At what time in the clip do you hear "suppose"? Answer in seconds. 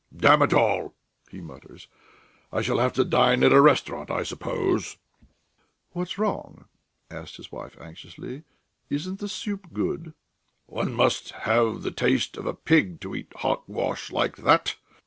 4.23-4.97